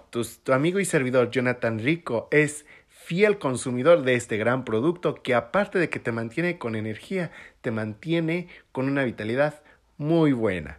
[0.10, 2.66] Tu, tu amigo y servidor Jonathan Rico es
[3.10, 7.72] fiel consumidor de este gran producto que aparte de que te mantiene con energía, te
[7.72, 9.64] mantiene con una vitalidad
[9.98, 10.78] muy buena.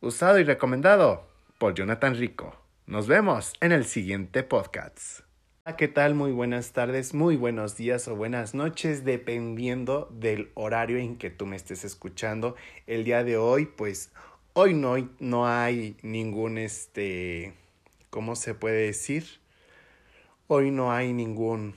[0.00, 1.26] Usado y recomendado
[1.58, 2.56] por Jonathan Rico.
[2.86, 5.22] Nos vemos en el siguiente podcast.
[5.76, 6.14] ¿qué tal?
[6.14, 11.46] Muy buenas tardes, muy buenos días o buenas noches, dependiendo del horario en que tú
[11.46, 12.54] me estés escuchando.
[12.86, 14.12] El día de hoy, pues,
[14.52, 17.54] hoy no hay ningún, este,
[18.10, 19.41] ¿cómo se puede decir?
[20.54, 21.76] Hoy no hay ningún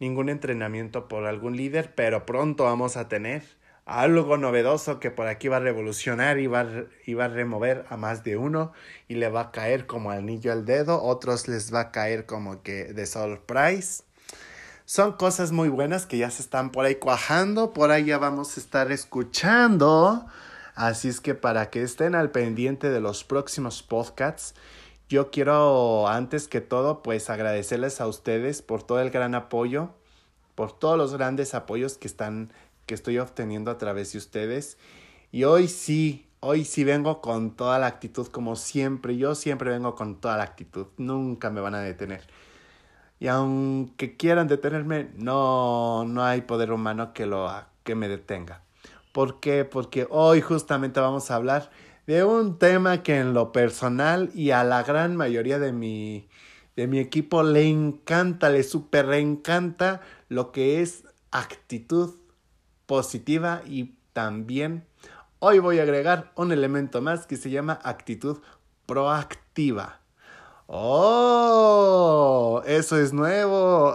[0.00, 3.44] ningún entrenamiento por algún líder, pero pronto vamos a tener
[3.84, 8.24] algo novedoso que por aquí va a revolucionar y va, va a remover a más
[8.24, 8.72] de uno
[9.06, 12.60] y le va a caer como anillo al dedo, otros les va a caer como
[12.64, 14.02] que de surprise.
[14.84, 18.56] Son cosas muy buenas que ya se están por ahí cuajando, por ahí ya vamos
[18.56, 20.26] a estar escuchando.
[20.74, 24.56] Así es que para que estén al pendiente de los próximos podcasts,
[25.08, 29.90] yo quiero antes que todo pues agradecerles a ustedes por todo el gran apoyo,
[30.54, 32.52] por todos los grandes apoyos que están
[32.86, 34.78] que estoy obteniendo a través de ustedes
[35.32, 39.94] y hoy sí, hoy sí vengo con toda la actitud como siempre, yo siempre vengo
[39.94, 42.26] con toda la actitud, nunca me van a detener.
[43.18, 47.50] Y aunque quieran detenerme, no no hay poder humano que lo
[47.82, 48.62] que me detenga.
[49.12, 49.64] ¿Por qué?
[49.64, 51.70] Porque hoy justamente vamos a hablar
[52.06, 56.28] de un tema que en lo personal y a la gran mayoría de mi,
[56.76, 62.14] de mi equipo le encanta, le super encanta lo que es actitud
[62.86, 64.86] positiva y también
[65.40, 68.38] hoy voy a agregar un elemento más que se llama actitud
[68.86, 70.00] proactiva.
[70.68, 72.62] ¡Oh!
[72.66, 73.94] Eso es nuevo.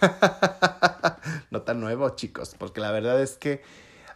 [1.50, 3.62] no tan nuevo, chicos, porque la verdad es que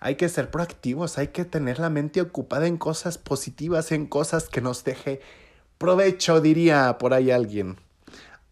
[0.07, 4.49] hay que ser proactivos, hay que tener la mente ocupada en cosas positivas, en cosas
[4.49, 5.21] que nos deje
[5.79, 7.75] provecho, diría por ahí alguien.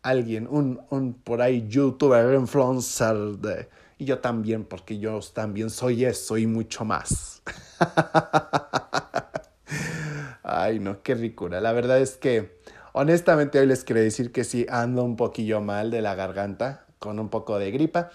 [0.03, 6.05] Alguien, un, un por ahí youtuber, influencer de, y yo también, porque yo también soy
[6.05, 7.41] eso y mucho más.
[10.43, 11.61] Ay, no, qué ricura.
[11.61, 12.59] La verdad es que,
[12.95, 17.21] honestamente, hoy les quiero decir que sí ando un poquillo mal de la garganta, con
[17.21, 18.11] un poco de gripa.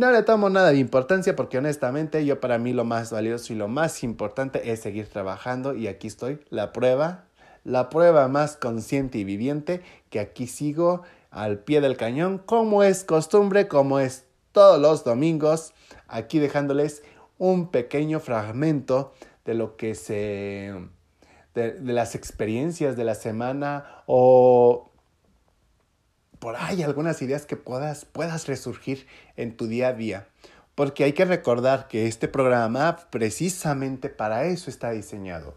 [0.00, 3.56] No le tomo nada de importancia porque honestamente yo para mí lo más valioso y
[3.56, 7.26] lo más importante es seguir trabajando y aquí estoy, la prueba,
[7.64, 13.04] la prueba más consciente y viviente que aquí sigo al pie del cañón como es
[13.04, 15.74] costumbre, como es todos los domingos,
[16.08, 17.02] aquí dejándoles
[17.36, 19.12] un pequeño fragmento
[19.44, 20.72] de lo que se...
[21.54, 24.89] de, de las experiencias de la semana o
[26.70, 30.26] ahí algunas ideas que puedas, puedas resurgir en tu día a día.
[30.74, 35.54] Porque hay que recordar que este programa precisamente para eso está diseñado,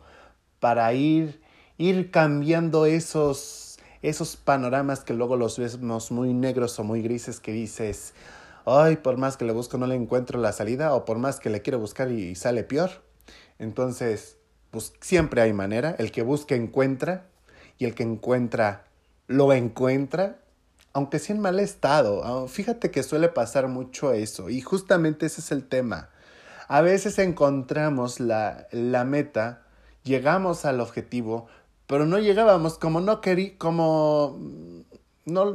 [0.59, 1.41] para ir,
[1.77, 7.53] ir cambiando esos, esos panoramas que luego los vemos muy negros o muy grises que
[7.53, 8.13] dices,
[8.65, 11.49] ay, por más que le busco no le encuentro la salida o por más que
[11.49, 12.89] le quiero buscar y sale peor.
[13.59, 14.37] Entonces,
[14.71, 17.27] pues siempre hay manera, el que busca encuentra
[17.77, 18.85] y el que encuentra
[19.27, 20.42] lo encuentra
[20.93, 22.47] aunque sea en mal estado.
[22.47, 26.09] Fíjate que suele pasar mucho eso y justamente ese es el tema.
[26.67, 29.63] A veces encontramos la, la meta,
[30.03, 31.47] llegamos al objetivo,
[31.87, 34.39] pero no llegábamos como no querí, como
[35.25, 35.53] no,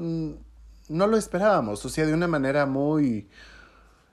[0.88, 3.28] no lo esperábamos, o sea, de una manera muy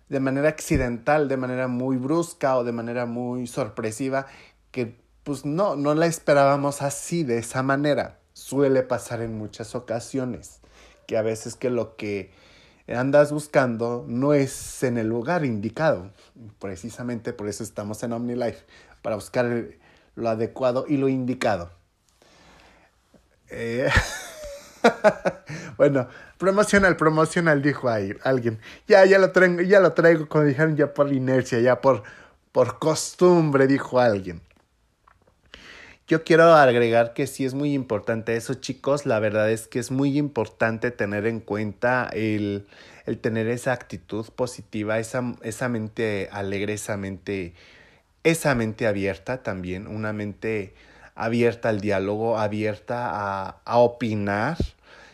[0.10, 4.28] de manera accidental, de manera muy brusca o de manera muy sorpresiva,
[4.72, 8.20] que pues no, no la esperábamos así, de esa manera.
[8.34, 10.60] Suele pasar en muchas ocasiones,
[11.08, 12.32] que a veces que lo que
[12.88, 16.12] andas buscando no es en el lugar indicado.
[16.60, 18.64] Precisamente por eso estamos en OmniLife,
[19.02, 19.66] para buscar
[20.16, 21.72] lo adecuado y lo indicado.
[23.50, 23.90] Eh,
[25.78, 26.08] bueno,
[26.38, 28.60] promocional, promocional, dijo ahí alguien.
[28.88, 32.04] Ya, ya lo traigo, ya lo traigo, como dijeron, ya por inercia, ya por,
[32.52, 34.42] por costumbre, dijo alguien.
[36.08, 39.08] Yo quiero agregar que sí es muy importante eso, chicos.
[39.08, 42.68] La verdad es que es muy importante tener en cuenta el,
[43.08, 47.56] el tener esa actitud positiva, esa, esa mente alegre, esa mente,
[48.24, 50.76] esa mente abierta también, una mente
[51.16, 54.58] abierta al diálogo, abierta a, a opinar.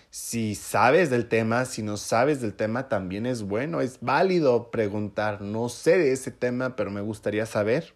[0.09, 5.41] Si sabes del tema, si no sabes del tema, también es bueno, es válido preguntar.
[5.41, 7.93] No sé de ese tema, pero me gustaría saber.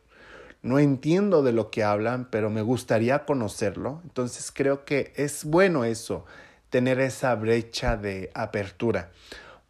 [0.66, 4.02] No entiendo de lo que hablan, pero me gustaría conocerlo.
[4.04, 6.26] Entonces creo que es bueno eso,
[6.72, 9.12] tener esa brecha de apertura.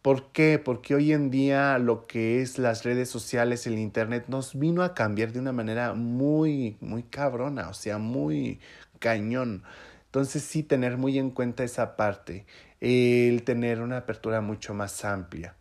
[0.00, 0.58] ¿Por qué?
[0.58, 4.94] Porque hoy en día lo que es las redes sociales, el Internet, nos vino a
[4.94, 8.58] cambiar de una manera muy, muy cabrona, o sea, muy
[8.98, 9.64] cañón.
[10.06, 12.46] Entonces sí tener muy en cuenta esa parte,
[12.80, 15.56] el tener una apertura mucho más amplia.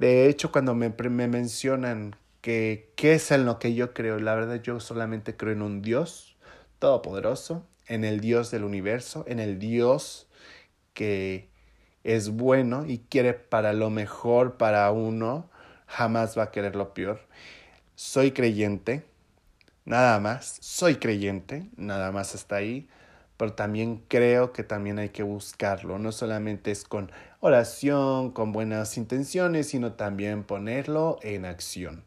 [0.00, 2.16] De hecho, cuando me, me mencionan
[2.46, 5.82] que qué es en lo que yo creo, la verdad yo solamente creo en un
[5.82, 6.36] Dios
[6.78, 10.28] todopoderoso, en el Dios del universo, en el Dios
[10.94, 11.48] que
[12.04, 15.50] es bueno y quiere para lo mejor para uno,
[15.88, 17.26] jamás va a querer lo peor.
[17.96, 19.04] Soy creyente,
[19.84, 22.88] nada más, soy creyente, nada más está ahí,
[23.36, 27.10] pero también creo que también hay que buscarlo, no solamente es con
[27.40, 32.04] oración, con buenas intenciones, sino también ponerlo en acción.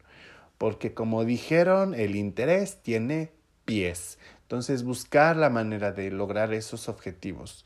[0.60, 3.32] Porque como dijeron, el interés tiene
[3.64, 4.18] pies.
[4.42, 7.64] Entonces buscar la manera de lograr esos objetivos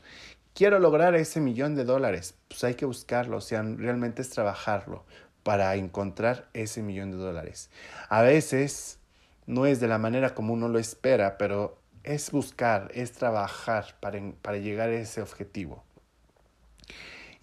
[0.55, 2.33] quiero lograr ese millón de dólares.
[2.47, 5.05] Pues hay que buscarlo, o sea, realmente es trabajarlo
[5.43, 7.69] para encontrar ese millón de dólares.
[8.09, 8.97] A veces
[9.45, 14.19] no es de la manera como uno lo espera, pero es buscar, es trabajar para,
[14.41, 15.83] para llegar a ese objetivo.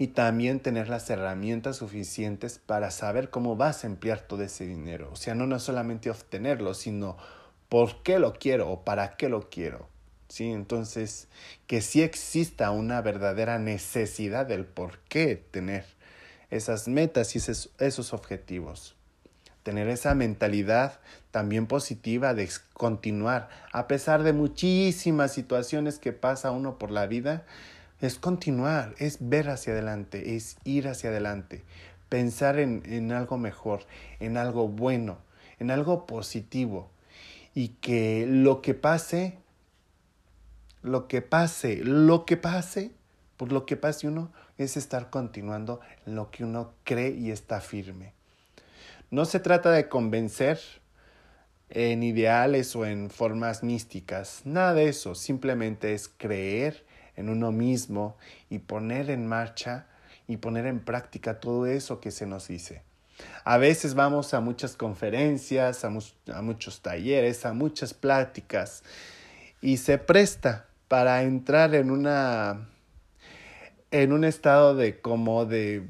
[0.03, 5.09] Y también tener las herramientas suficientes para saber cómo vas a emplear todo ese dinero.
[5.13, 7.17] O sea, no, no solamente obtenerlo, sino
[7.69, 9.89] por qué lo quiero o para qué lo quiero.
[10.27, 10.51] ¿sí?
[10.51, 11.29] Entonces,
[11.69, 15.85] que sí exista una verdadera necesidad del por qué tener
[16.51, 18.97] esas metas y esos, esos objetivos.
[19.63, 20.99] Tener esa mentalidad
[21.31, 27.47] también positiva de continuar, a pesar de muchísimas situaciones que pasa uno por la vida,
[28.03, 31.65] es continuar, es ver hacia adelante, es ir hacia adelante,
[32.11, 33.87] pensar en, en algo mejor,
[34.21, 35.17] en algo bueno,
[35.59, 36.91] en algo positivo
[37.55, 39.39] y que lo que pase
[40.83, 42.91] lo que pase, lo que pase,
[43.37, 48.13] por lo que pase uno, es estar continuando lo que uno cree y está firme.
[49.11, 50.59] No se trata de convencer
[51.71, 56.85] en ideales o en formas místicas, nada de eso, simplemente es creer
[57.17, 58.17] en uno mismo
[58.51, 59.87] y poner en marcha
[60.27, 62.83] y poner en práctica todo eso que se nos dice.
[63.45, 65.91] A veces vamos a muchas conferencias, a,
[66.43, 68.83] muchos talleres, a muchas pláticas
[69.61, 72.69] y se presta para entrar en una
[73.91, 75.87] en un estado de como de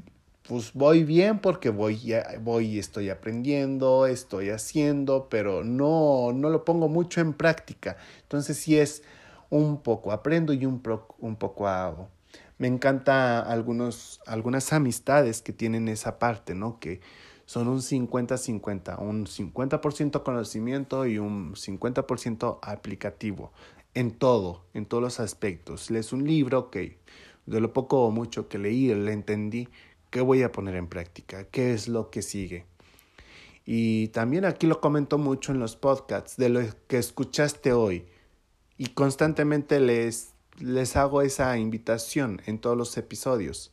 [0.47, 6.89] pues voy bien porque voy voy estoy aprendiendo, estoy haciendo, pero no no lo pongo
[6.89, 7.97] mucho en práctica.
[8.23, 9.03] Entonces sí es
[9.53, 10.81] un poco aprendo y un,
[11.19, 12.09] un poco hago.
[12.57, 16.79] Me encanta algunos algunas amistades que tienen esa parte, ¿no?
[16.79, 17.01] Que
[17.45, 23.51] son un 50-50, un 50% conocimiento y un 50% aplicativo
[23.93, 25.91] en todo, en todos los aspectos.
[25.91, 26.97] Lees un libro, que
[27.45, 29.67] de lo poco o mucho que leí, le entendí,
[30.09, 31.43] ¿qué voy a poner en práctica?
[31.43, 32.65] ¿Qué es lo que sigue?
[33.65, 38.07] Y también aquí lo comento mucho en los podcasts, de lo que escuchaste hoy.
[38.77, 43.71] Y constantemente les, les hago esa invitación en todos los episodios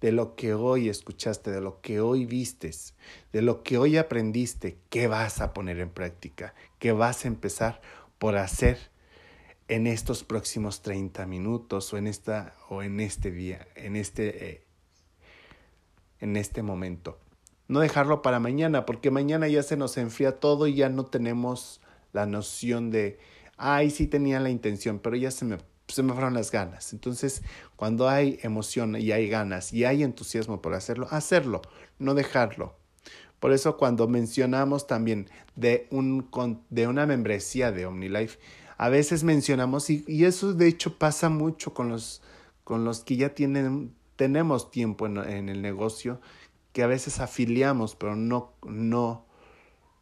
[0.00, 2.94] de lo que hoy escuchaste, de lo que hoy vistes,
[3.32, 7.80] de lo que hoy aprendiste, qué vas a poner en práctica, qué vas a empezar
[8.18, 8.78] por hacer
[9.66, 14.64] en estos próximos 30 minutos o en esta o en este día, en este eh,
[16.20, 17.18] en este momento.
[17.66, 21.80] No dejarlo para mañana, porque mañana ya se nos enfría todo y ya no tenemos
[22.12, 23.18] la noción de,
[23.58, 26.92] ay, sí tenía la intención, pero ya se me, se me fueron las ganas.
[26.92, 27.42] Entonces,
[27.76, 31.62] cuando hay emoción y hay ganas y hay entusiasmo por hacerlo, hacerlo,
[31.98, 32.76] no dejarlo.
[33.40, 36.28] Por eso cuando mencionamos también de, un,
[36.70, 38.38] de una membresía de OmniLife,
[38.76, 42.22] a veces mencionamos, y, y, eso de hecho pasa mucho con los,
[42.64, 46.20] con los que ya tienen, tenemos tiempo en, en el negocio,
[46.72, 49.26] que a veces afiliamos, pero no, no,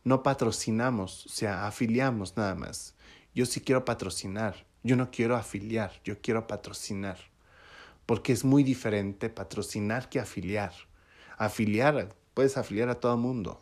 [0.05, 2.95] no patrocinamos, o sea, afiliamos nada más.
[3.37, 7.19] Yo sí quiero patrocinar, yo no quiero afiliar, yo quiero patrocinar,
[8.07, 10.73] porque es muy diferente patrocinar que afiliar.
[11.37, 13.61] Afiliar, puedes afiliar a todo mundo.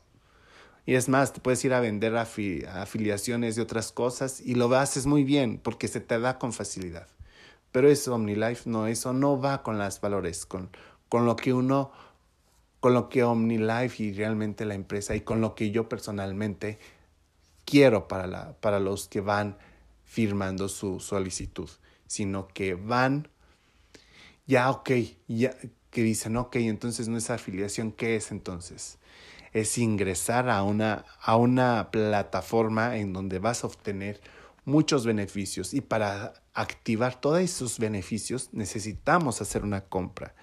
[0.87, 5.07] Y es más, te puedes ir a vender afiliaciones de otras cosas y lo haces
[5.07, 7.09] muy bien porque se te da con facilidad.
[7.73, 10.71] Pero eso, OmniLife, no, eso no va con los valores, con,
[11.09, 11.91] con lo que uno
[12.79, 16.79] con lo que OmniLife y realmente la empresa y con lo que yo personalmente
[17.65, 19.57] quiero para, la, para los que van
[20.05, 21.69] firmando su solicitud,
[22.07, 23.29] sino que van
[24.47, 24.91] ya, ok,
[25.27, 25.57] ya
[25.91, 28.99] que dicen, ok, entonces no es afiliación, ¿qué es entonces?
[29.53, 34.21] Es ingresar a una, a una plataforma en donde vas a obtener
[34.65, 40.35] muchos beneficios y para activar todos esos beneficios necesitamos hacer una compra.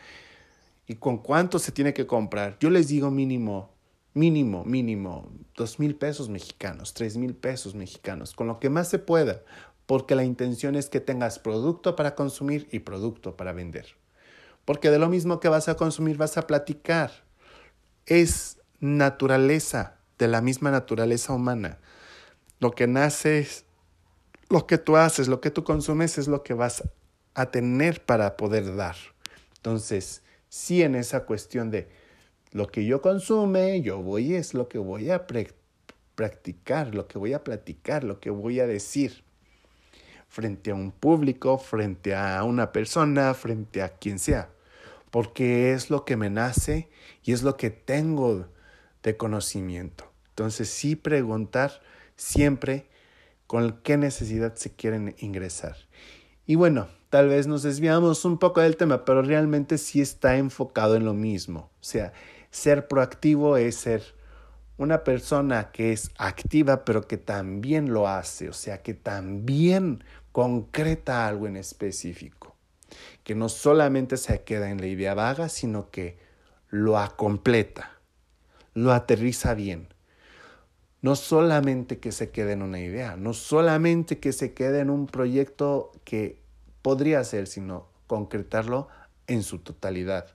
[0.87, 2.57] ¿Y con cuánto se tiene que comprar?
[2.59, 3.69] Yo les digo mínimo,
[4.13, 8.99] mínimo, mínimo, dos mil pesos mexicanos, tres mil pesos mexicanos, con lo que más se
[8.99, 9.41] pueda,
[9.85, 13.87] porque la intención es que tengas producto para consumir y producto para vender.
[14.65, 17.11] Porque de lo mismo que vas a consumir vas a platicar.
[18.05, 21.79] Es naturaleza, de la misma naturaleza humana.
[22.59, 23.65] Lo que nace es
[24.49, 26.83] lo que tú haces, lo que tú consumes es lo que vas
[27.33, 28.95] a tener para poder dar.
[29.55, 31.89] Entonces, sí en esa cuestión de
[32.51, 35.25] lo que yo consume, yo voy, es lo que voy a
[36.15, 39.23] practicar, lo que voy a platicar, lo que voy a decir
[40.27, 44.49] frente a un público, frente a una persona, frente a quien sea,
[45.11, 46.89] porque es lo que me nace
[47.23, 48.47] y es lo que tengo
[49.03, 50.11] de conocimiento.
[50.29, 51.81] Entonces sí preguntar
[52.15, 52.87] siempre
[53.47, 55.75] con qué necesidad se quieren ingresar.
[56.45, 60.95] Y bueno, tal vez nos desviamos un poco del tema, pero realmente sí está enfocado
[60.95, 61.69] en lo mismo.
[61.81, 62.13] O sea,
[62.51, 64.03] ser proactivo es ser
[64.77, 71.27] una persona que es activa, pero que también lo hace, o sea, que también concreta
[71.27, 72.55] algo en específico,
[73.23, 76.17] que no solamente se queda en la idea vaga, sino que
[76.69, 77.91] lo completa,
[78.73, 79.87] lo aterriza bien.
[81.01, 85.07] No solamente que se quede en una idea, no solamente que se quede en un
[85.07, 86.41] proyecto que
[86.81, 88.87] podría ser, sino concretarlo
[89.27, 90.27] en su totalidad.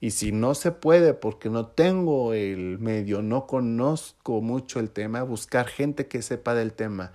[0.00, 5.22] Y si no se puede porque no tengo el medio, no conozco mucho el tema,
[5.22, 7.12] buscar gente que sepa del tema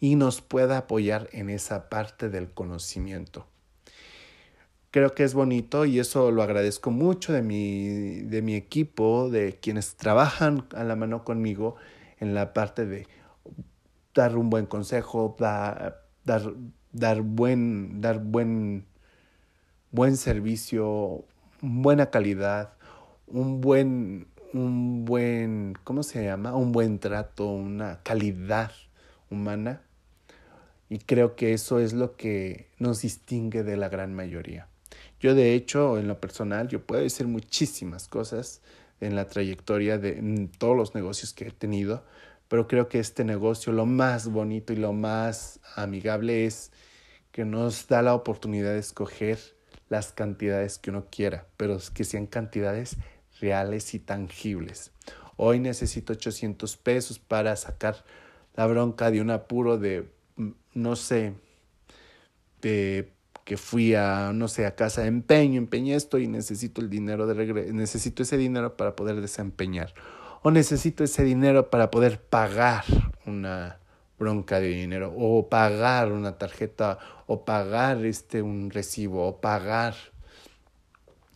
[0.00, 3.46] y nos pueda apoyar en esa parte del conocimiento.
[4.90, 9.58] Creo que es bonito y eso lo agradezco mucho de mi, de mi equipo, de
[9.60, 11.76] quienes trabajan a la mano conmigo
[12.18, 13.06] en la parte de
[14.12, 16.04] dar un buen consejo, dar,
[16.92, 18.86] dar buen, dar buen,
[19.90, 21.24] buen servicio,
[21.64, 22.74] buena calidad,
[23.26, 26.54] un buen, un buen, ¿cómo se llama?
[26.54, 28.72] Un buen trato, una calidad
[29.30, 29.82] humana.
[30.88, 34.68] Y creo que eso es lo que nos distingue de la gran mayoría.
[35.18, 38.60] Yo de hecho, en lo personal, yo puedo decir muchísimas cosas
[39.00, 42.04] en la trayectoria de todos los negocios que he tenido,
[42.48, 46.70] pero creo que este negocio lo más bonito y lo más amigable es
[47.32, 49.38] que nos da la oportunidad de escoger
[49.94, 52.96] las cantidades que uno quiera, pero que sean cantidades
[53.40, 54.90] reales y tangibles.
[55.36, 58.04] Hoy necesito 800 pesos para sacar
[58.56, 61.34] la bronca de un apuro de, mm, no sé,
[62.60, 63.12] de
[63.44, 67.26] que fui a, no sé, a casa de empeño, empeñé esto y necesito el dinero
[67.28, 69.94] de regreso, necesito ese dinero para poder desempeñar.
[70.42, 72.84] O necesito ese dinero para poder pagar
[73.26, 73.78] una,
[74.18, 79.94] bronca de dinero o pagar una tarjeta o pagar este un recibo o pagar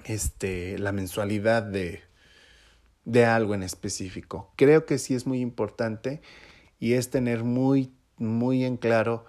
[0.04, 2.02] este la mensualidad de
[3.04, 4.52] de algo en específico.
[4.56, 6.20] Creo que sí es muy importante
[6.78, 9.24] y es tener muy muy en claro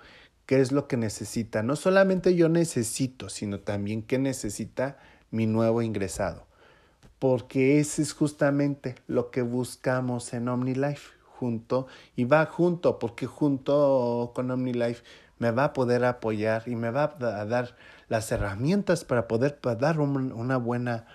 [0.46, 1.64] qué es lo que necesita.
[1.64, 4.98] No solamente yo necesito, sino también qué necesita
[5.32, 6.48] mi nuevo ingresado.
[7.20, 14.32] Porque ese es justamente lo que buscamos en OmniLife junto y va junto porque junto
[14.36, 15.04] con OmniLife
[15.38, 17.78] me va a poder apoyar y me va a dar
[18.10, 21.08] las herramientas para poder dar una buena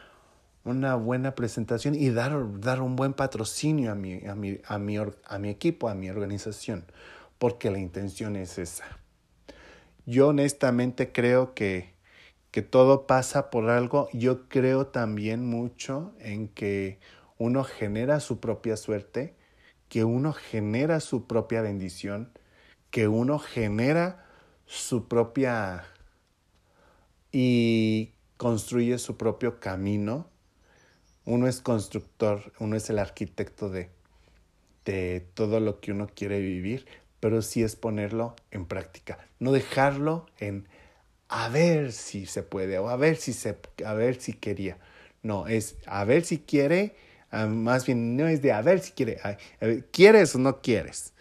[0.64, 4.96] una buena presentación y dar, dar un buen patrocinio a mi, a, mi, a, mi,
[4.96, 6.86] a mi equipo, a mi organización,
[7.38, 8.84] porque la intención es esa.
[10.06, 11.92] Yo honestamente creo que,
[12.50, 14.08] que todo pasa por algo.
[14.14, 16.98] Yo creo también mucho en que
[17.36, 19.34] uno genera su propia suerte,
[19.88, 22.32] que uno genera su propia bendición,
[22.90, 24.26] que uno genera
[24.66, 25.84] su propia
[27.32, 30.28] y construye su propio camino.
[31.24, 33.90] Uno es constructor, uno es el arquitecto de,
[34.84, 36.86] de todo lo que uno quiere vivir,
[37.20, 40.68] pero sí es ponerlo en práctica, no dejarlo en
[41.28, 44.78] a ver si se puede o a ver si se a ver si quería.
[45.22, 46.94] No, es a ver si quiere,
[47.34, 49.18] ah, más bien no es de a ver si quiere,
[49.90, 51.12] quieres o no quieres.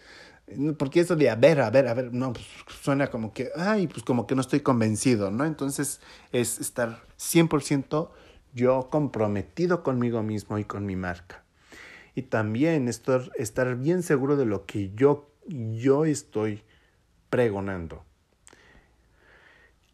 [0.78, 2.46] Porque eso de a ver, a ver, a ver, no, pues
[2.82, 5.44] suena como que, ay, pues como que no estoy convencido, ¿no?
[5.46, 6.00] Entonces
[6.32, 8.10] es estar 100%
[8.52, 11.44] yo comprometido conmigo mismo y con mi marca.
[12.14, 16.62] Y también estar, estar bien seguro de lo que yo, yo estoy
[17.30, 18.04] pregonando.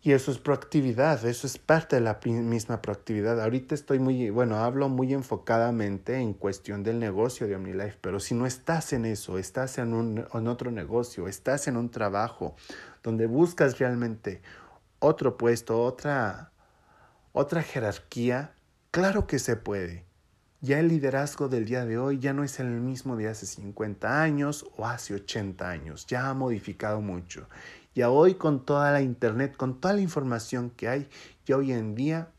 [0.03, 3.39] Y eso es proactividad, eso es parte de la misma proactividad.
[3.39, 8.35] Ahorita estoy muy, bueno, hablo muy enfocadamente en cuestión del negocio de OmniLife, pero si
[8.35, 12.57] no estás en eso, estás en, un, en otro negocio, estás en un trabajo
[13.03, 14.41] donde buscas realmente
[15.01, 16.53] otro puesto, otra,
[17.33, 18.55] otra jerarquía,
[18.91, 20.07] claro que se puede.
[20.63, 24.23] Ya el liderazgo del día de hoy ya no es el mismo de hace 50
[24.23, 27.49] años o hace 80 años, ya ha modificado mucho.
[27.95, 31.09] Y hoy con toda la internet, con toda la información que hay,
[31.47, 32.31] y hoy en día,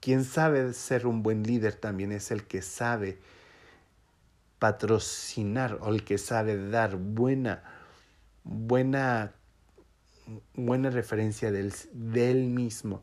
[0.00, 3.18] quien sabe ser un buen líder también es el que sabe
[4.58, 7.62] patrocinar o el que sabe dar buena,
[8.44, 9.32] buena,
[10.54, 13.02] buena referencia del, de él mismo.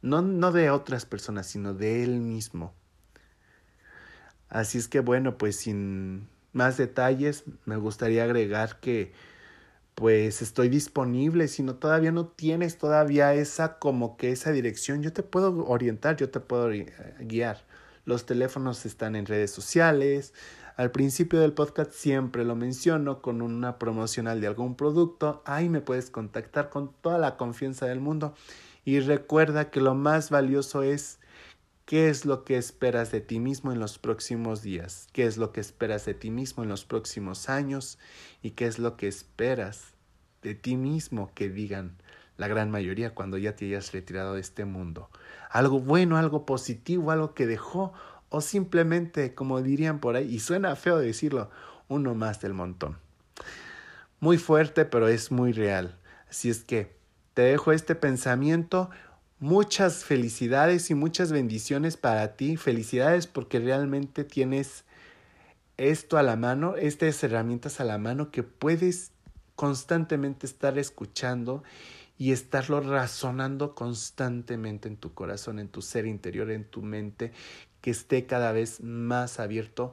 [0.00, 2.74] No, no de otras personas, sino de él mismo.
[4.48, 9.12] Así es que bueno, pues sin más detalles, me gustaría agregar que
[9.94, 15.12] pues estoy disponible, si no todavía no tienes todavía esa como que esa dirección, yo
[15.12, 16.70] te puedo orientar, yo te puedo
[17.20, 17.64] guiar.
[18.04, 20.34] Los teléfonos están en redes sociales.
[20.76, 25.42] Al principio del podcast siempre lo menciono con una promocional de algún producto.
[25.44, 28.34] Ahí me puedes contactar con toda la confianza del mundo.
[28.84, 31.20] Y recuerda que lo más valioso es
[31.84, 35.52] qué es lo que esperas de ti mismo en los próximos días, qué es lo
[35.52, 37.98] que esperas de ti mismo en los próximos años
[38.42, 39.92] y qué es lo que esperas
[40.42, 41.96] de ti mismo que digan
[42.36, 45.10] la gran mayoría cuando ya te hayas retirado de este mundo.
[45.50, 47.92] Algo bueno, algo positivo, algo que dejó
[48.30, 51.50] o simplemente, como dirían por ahí, y suena feo decirlo,
[51.88, 52.96] uno más del montón.
[54.20, 55.98] Muy fuerte, pero es muy real.
[56.30, 56.96] Así es que
[57.34, 58.90] te dejo este pensamiento.
[59.42, 62.56] Muchas felicidades y muchas bendiciones para ti.
[62.56, 64.84] Felicidades porque realmente tienes
[65.76, 69.10] esto a la mano, estas herramientas a la mano que puedes
[69.56, 71.64] constantemente estar escuchando
[72.16, 77.32] y estarlo razonando constantemente en tu corazón, en tu ser interior, en tu mente,
[77.80, 79.92] que esté cada vez más abierto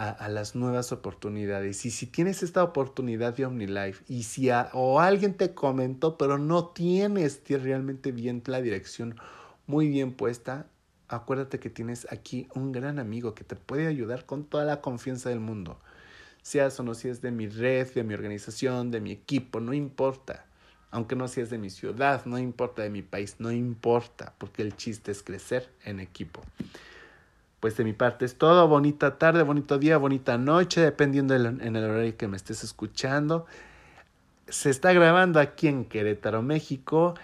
[0.00, 1.84] a, las nuevas oportunidades.
[1.84, 6.68] Y si tienes esta oportunidad de OmniLife y si o alguien te comentó, pero no
[6.68, 9.16] tienes realmente bien la dirección
[9.66, 10.66] muy bien puesta,
[11.08, 15.28] acuérdate que tienes aquí un gran amigo que te puede ayudar con toda la confianza
[15.28, 15.78] del mundo.
[16.40, 20.46] Seas o no seas de mi red, de mi organización, de mi equipo, no importa.
[20.92, 24.76] Aunque no seas de mi ciudad, no importa de mi país, no importa, porque el
[24.76, 26.40] chiste es crecer en equipo.
[27.60, 28.66] Pues de mi parte es todo.
[28.68, 33.44] Bonita tarde, bonito día, bonita noche, dependiendo en el horario que me estés escuchando.
[34.48, 37.14] Se está grabando aquí en Querétaro, México,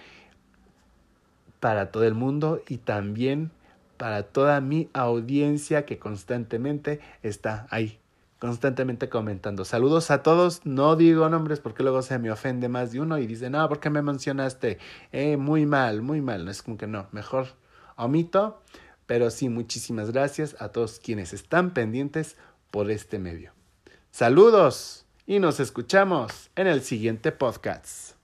[1.59, 3.51] para todo el mundo y también
[3.97, 7.99] para toda mi audiencia que constantemente está ahí,
[8.39, 9.65] constantemente comentando.
[9.65, 13.25] Saludos a todos, no digo nombres porque luego se me ofende más de uno y
[13.25, 14.77] dice, no, ¿por qué me mencionaste?
[15.11, 16.45] Eh, muy mal, muy mal.
[16.45, 17.47] No es como que no, mejor
[17.95, 18.61] omito.
[19.07, 22.35] Pero sí, muchísimas gracias a todos quienes están pendientes
[22.69, 23.53] por este medio.
[24.11, 28.16] Saludos y nos escuchamos en el siguiente podcast.